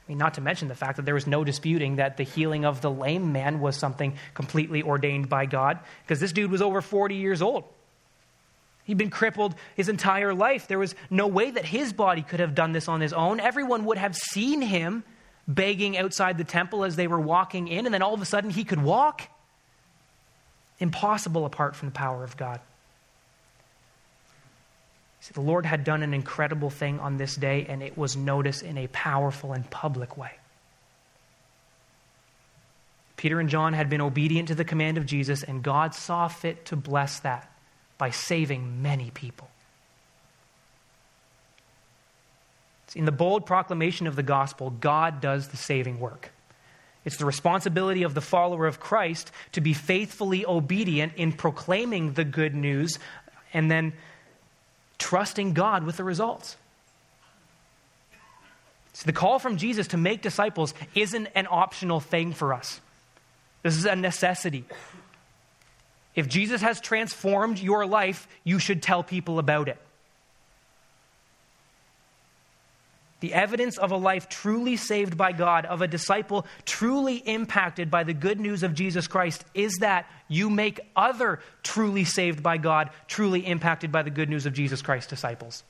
[0.00, 2.64] I mean, not to mention the fact that there was no disputing that the healing
[2.64, 6.80] of the lame man was something completely ordained by God, because this dude was over
[6.80, 7.64] 40 years old.
[8.84, 10.68] He'd been crippled his entire life.
[10.68, 13.40] There was no way that his body could have done this on his own.
[13.40, 15.04] Everyone would have seen him
[15.48, 18.50] begging outside the temple as they were walking in, and then all of a sudden
[18.50, 19.22] he could walk?
[20.78, 22.60] Impossible apart from the power of God.
[25.20, 28.62] See, the Lord had done an incredible thing on this day, and it was noticed
[28.62, 30.32] in a powerful and public way.
[33.16, 36.66] Peter and John had been obedient to the command of Jesus, and God saw fit
[36.66, 37.50] to bless that
[37.96, 39.50] by saving many people.
[42.94, 46.30] In the bold proclamation of the gospel, God does the saving work.
[47.04, 52.24] It's the responsibility of the follower of Christ to be faithfully obedient in proclaiming the
[52.24, 52.98] good news
[53.52, 53.92] and then
[54.98, 56.56] trusting God with the results.
[58.92, 62.80] So the call from Jesus to make disciples isn't an optional thing for us.
[63.62, 64.64] This is a necessity.
[66.14, 69.78] If Jesus has transformed your life, you should tell people about it.
[73.20, 78.04] The evidence of a life truly saved by God, of a disciple truly impacted by
[78.04, 82.90] the good news of Jesus Christ, is that you make other truly saved by God,
[83.06, 85.64] truly impacted by the good news of Jesus Christ disciples.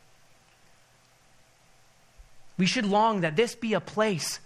[2.56, 4.40] We should long that this be a place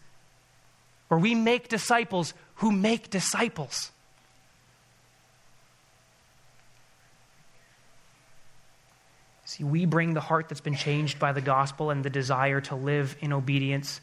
[1.09, 3.92] where we make disciples who make disciples.
[9.53, 12.75] See, we bring the heart that's been changed by the gospel and the desire to
[12.75, 14.01] live in obedience.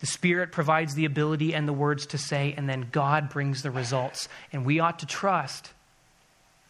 [0.00, 3.70] The Spirit provides the ability and the words to say, and then God brings the
[3.70, 4.28] results.
[4.52, 5.70] And we ought to trust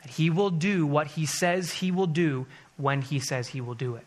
[0.02, 2.46] that He will do what He says He will do
[2.76, 4.06] when He says He will do it.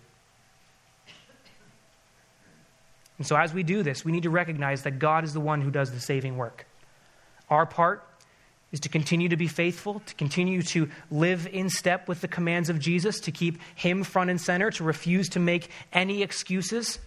[3.17, 5.59] And so, as we do this, we need to recognize that God is the one
[5.59, 6.65] who does the saving work.
[7.49, 8.07] Our part
[8.71, 12.69] is to continue to be faithful, to continue to live in step with the commands
[12.69, 16.99] of Jesus, to keep Him front and center, to refuse to make any excuses,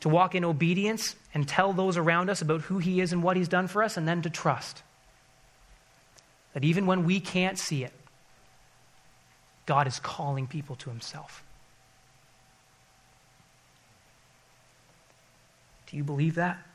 [0.00, 3.36] to walk in obedience and tell those around us about who He is and what
[3.36, 4.82] He's done for us, and then to trust
[6.52, 7.92] that even when we can't see it,
[9.66, 11.42] God is calling people to Himself.
[15.88, 16.65] Do you believe that?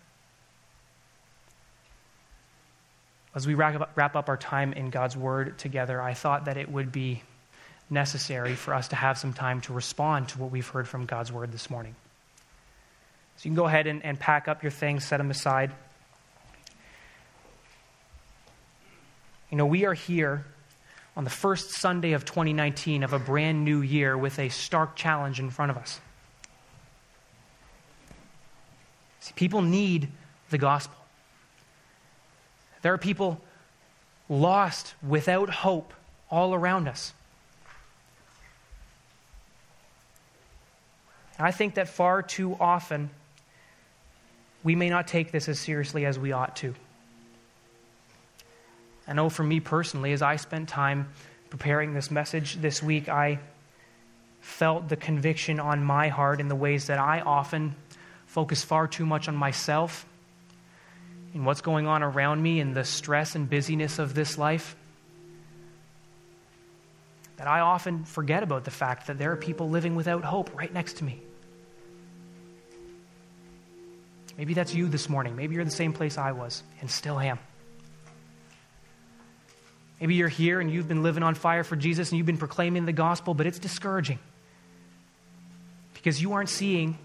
[3.33, 6.91] As we wrap up, our time in God's Word together, I thought that it would
[6.91, 7.21] be
[7.89, 11.31] necessary for us to have some time to respond to what we've heard from God's
[11.31, 11.95] Word this morning.
[13.37, 15.71] So you can go ahead and, and pack up your things, set them aside.
[19.49, 20.45] You know, we are here
[21.15, 25.39] on the first Sunday of 2019 of a brand new year with a stark challenge
[25.39, 25.99] in front of us.
[29.21, 30.09] See, people need
[30.49, 31.00] the gospel.
[32.81, 33.41] There are people
[34.29, 35.93] lost without hope
[36.29, 37.13] all around us.
[41.37, 43.09] I think that far too often
[44.63, 46.75] we may not take this as seriously as we ought to.
[49.07, 51.09] I know for me personally, as I spent time
[51.49, 53.39] preparing this message this week, I
[54.39, 57.75] felt the conviction on my heart in the ways that I often
[58.27, 60.05] focus far too much on myself
[61.33, 64.75] and what's going on around me and the stress and busyness of this life.
[67.37, 70.71] That I often forget about the fact that there are people living without hope right
[70.71, 71.21] next to me.
[74.37, 75.35] Maybe that's you this morning.
[75.35, 77.39] Maybe you're in the same place I was and still am.
[79.99, 82.85] Maybe you're here and you've been living on fire for Jesus and you've been proclaiming
[82.85, 84.17] the gospel, but it's discouraging
[85.93, 86.97] because you aren't seeing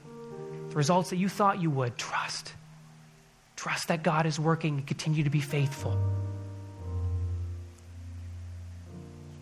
[0.71, 1.99] the results that you thought you would.
[1.99, 2.55] Trust.
[3.57, 5.99] Trust that God is working and continue to be faithful.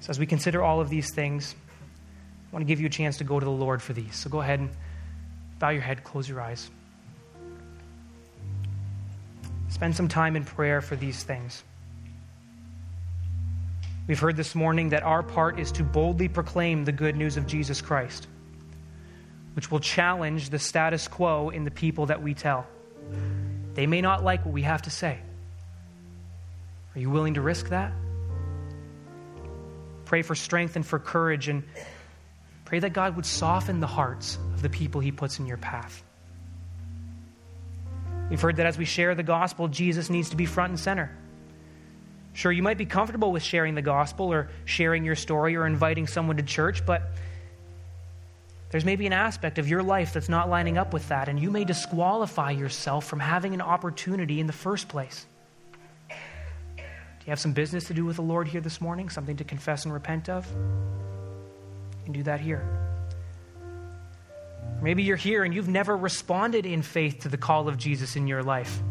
[0.01, 1.55] So, as we consider all of these things,
[2.51, 4.15] I want to give you a chance to go to the Lord for these.
[4.15, 4.71] So, go ahead and
[5.59, 6.71] bow your head, close your eyes.
[9.69, 11.65] Spend some time in prayer for these things.
[14.07, 17.47] We've heard this morning that our part is to boldly proclaim the good news of
[17.47, 18.29] Jesus Christ,
[19.55, 22.67] which will challenge the status quo in the people that we tell.
[23.75, 25.19] They may not like what we have to say.
[26.95, 27.93] Are you willing to risk that?
[30.05, 31.65] Pray for strength and for courage, and
[32.65, 36.03] pray that God would soften the hearts of the people He puts in your path.
[38.31, 41.11] We've heard that as we share the gospel, Jesus needs to be front and center.
[42.33, 46.07] Sure, you might be comfortable with sharing the gospel or sharing your story or inviting
[46.07, 47.03] someone to church, but
[48.75, 51.49] there's maybe an aspect of your life that's not lining up with that, and you
[51.49, 55.27] may disqualify yourself from having an opportunity in the first place.
[56.09, 56.15] Do
[57.25, 59.11] you have some business to do with the Lord here this morning?
[59.11, 60.45] Something to confess and repent of?
[60.51, 62.67] You can do that here.
[64.83, 68.27] Maybe you're here and you've never responded in faith to the call of Jesus in
[68.27, 68.83] your life.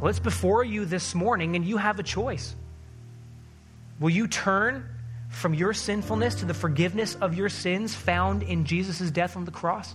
[0.00, 2.56] Well, it's before you this morning, and you have a choice.
[4.00, 4.88] Will you turn
[5.34, 9.50] from your sinfulness to the forgiveness of your sins found in Jesus' death on the
[9.50, 9.94] cross?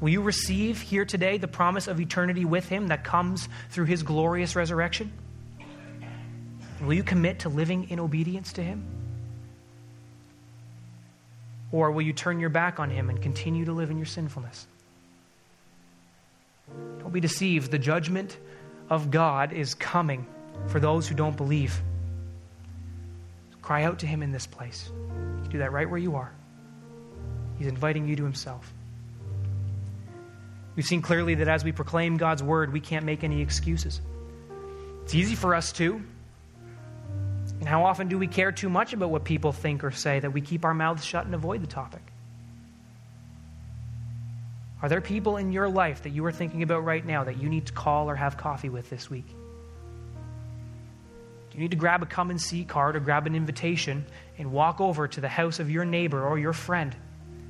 [0.00, 4.02] Will you receive here today the promise of eternity with Him that comes through His
[4.02, 5.12] glorious resurrection?
[6.82, 8.84] Will you commit to living in obedience to Him?
[11.72, 14.66] Or will you turn your back on Him and continue to live in your sinfulness?
[16.98, 17.70] Don't be deceived.
[17.70, 18.36] The judgment
[18.90, 20.26] of God is coming
[20.68, 21.80] for those who don't believe.
[23.66, 24.88] Cry out to Him in this place.
[24.94, 26.30] You can do that right where you are.
[27.58, 28.72] He's inviting you to Himself.
[30.76, 34.00] We've seen clearly that as we proclaim God's word, we can't make any excuses.
[35.02, 36.00] It's easy for us to.
[37.58, 40.30] And how often do we care too much about what people think or say that
[40.30, 42.02] we keep our mouths shut and avoid the topic?
[44.80, 47.48] Are there people in your life that you are thinking about right now that you
[47.48, 49.26] need to call or have coffee with this week?
[51.56, 54.04] You need to grab a come and see card or grab an invitation
[54.36, 56.94] and walk over to the house of your neighbor or your friend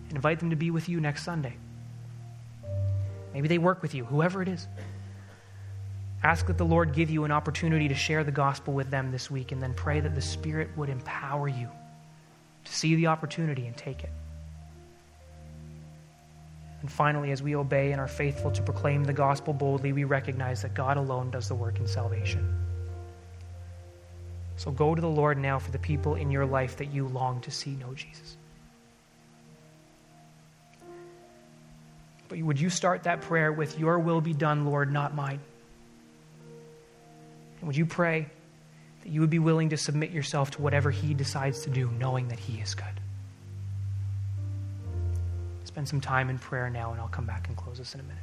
[0.07, 1.57] and invite them to be with you next Sunday?
[3.35, 4.69] Maybe they work with you, whoever it is.
[6.23, 9.29] Ask that the Lord give you an opportunity to share the gospel with them this
[9.29, 11.69] week and then pray that the Spirit would empower you
[12.65, 14.11] to see the opportunity and take it.
[16.81, 20.63] And finally, as we obey and are faithful to proclaim the gospel boldly, we recognize
[20.63, 22.66] that God alone does the work in salvation.
[24.57, 27.41] So go to the Lord now for the people in your life that you long
[27.43, 28.37] to see know Jesus.
[32.29, 35.41] But would you start that prayer with, Your will be done, Lord, not mine?
[37.61, 38.27] And would you pray
[39.03, 42.29] that you would be willing to submit yourself to whatever He decides to do, knowing
[42.29, 42.87] that He is good?
[45.77, 48.03] spend some time in prayer now, and I'll come back and close this in a
[48.03, 48.23] minute.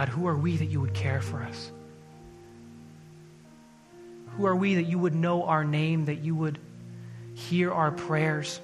[0.00, 1.70] God, who are we that you would care for us?
[4.28, 6.58] Who are we that you would know our name, that you would
[7.34, 8.62] hear our prayers?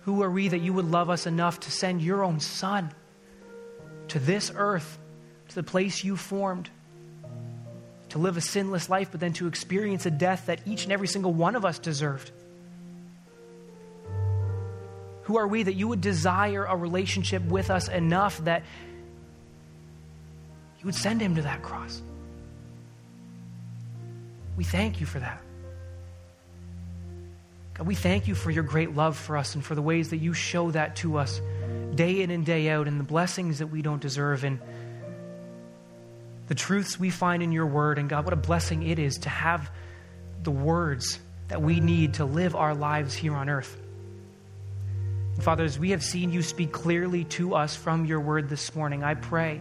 [0.00, 2.90] Who are we that you would love us enough to send your own Son
[4.08, 4.98] to this earth,
[5.50, 6.68] to the place you formed,
[8.08, 11.06] to live a sinless life, but then to experience a death that each and every
[11.06, 12.32] single one of us deserved?
[15.26, 18.64] Who are we that you would desire a relationship with us enough that
[20.82, 22.02] you would send him to that cross?
[24.56, 25.40] We thank you for that.
[27.74, 30.16] God, we thank you for your great love for us and for the ways that
[30.16, 31.40] you show that to us
[31.94, 34.58] day in and day out and the blessings that we don't deserve and
[36.48, 37.98] the truths we find in your word.
[37.98, 39.70] And God, what a blessing it is to have
[40.42, 43.78] the words that we need to live our lives here on earth.
[45.40, 49.04] Father, as we have seen you speak clearly to us from your word this morning,
[49.04, 49.60] I pray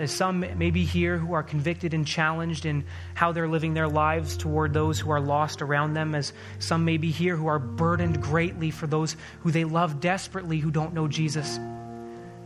[0.00, 2.84] Uh, some may be here who are convicted and challenged in
[3.14, 6.96] how they're living their lives toward those who are lost around them, as some may
[6.96, 11.06] be here who are burdened greatly for those who they love desperately who don't know
[11.06, 11.58] Jesus.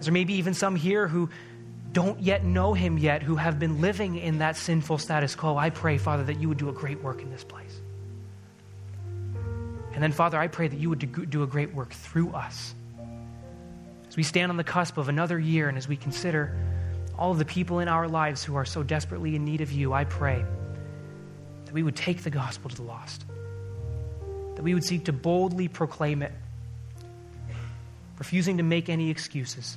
[0.01, 1.31] As there may be even some here who
[1.93, 5.57] don't yet know him yet, who have been living in that sinful status quo.
[5.57, 7.81] I pray, Father, that you would do a great work in this place.
[9.93, 12.75] And then, Father, I pray that you would do a great work through us.
[14.09, 16.57] As we stand on the cusp of another year and as we consider
[17.19, 19.93] all of the people in our lives who are so desperately in need of you,
[19.93, 20.45] I pray
[21.65, 23.25] that we would take the gospel to the lost,
[24.57, 26.33] that we would seek to boldly proclaim it,
[28.19, 29.77] refusing to make any excuses,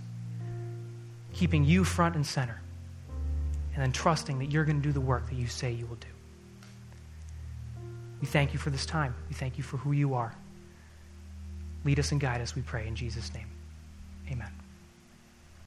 [1.33, 2.59] keeping you front and center,
[3.73, 5.95] and then trusting that you're going to do the work that you say you will
[5.97, 6.07] do.
[8.19, 9.13] We thank you for this time.
[9.29, 10.33] We thank you for who you are.
[11.85, 13.47] Lead us and guide us, we pray, in Jesus' name.
[14.31, 14.66] Amen.